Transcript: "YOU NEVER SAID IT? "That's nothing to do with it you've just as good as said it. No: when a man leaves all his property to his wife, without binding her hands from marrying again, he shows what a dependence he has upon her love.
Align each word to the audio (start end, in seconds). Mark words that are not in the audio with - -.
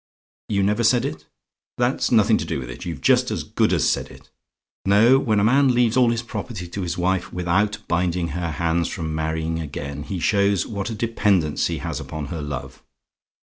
"YOU 0.49 0.63
NEVER 0.63 0.83
SAID 0.83 1.05
IT? 1.05 1.25
"That's 1.77 2.11
nothing 2.11 2.37
to 2.37 2.45
do 2.45 2.57
with 2.59 2.71
it 2.71 2.85
you've 2.85 3.01
just 3.01 3.29
as 3.29 3.43
good 3.43 3.71
as 3.71 3.87
said 3.87 4.09
it. 4.09 4.31
No: 4.83 5.19
when 5.19 5.39
a 5.39 5.43
man 5.43 5.75
leaves 5.75 5.95
all 5.95 6.09
his 6.09 6.23
property 6.23 6.67
to 6.69 6.81
his 6.81 6.97
wife, 6.97 7.31
without 7.31 7.77
binding 7.87 8.29
her 8.29 8.49
hands 8.49 8.87
from 8.87 9.13
marrying 9.13 9.59
again, 9.59 10.01
he 10.01 10.17
shows 10.17 10.65
what 10.65 10.89
a 10.89 10.95
dependence 10.95 11.67
he 11.67 11.77
has 11.77 11.99
upon 11.99 12.25
her 12.33 12.41
love. 12.41 12.81